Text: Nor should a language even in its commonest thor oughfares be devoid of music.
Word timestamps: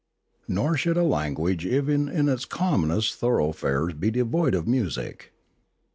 Nor 0.47 0.77
should 0.77 0.97
a 0.97 1.03
language 1.03 1.63
even 1.63 2.09
in 2.09 2.27
its 2.27 2.45
commonest 2.45 3.13
thor 3.13 3.37
oughfares 3.37 3.99
be 3.99 4.09
devoid 4.09 4.55
of 4.55 4.67
music. 4.67 5.31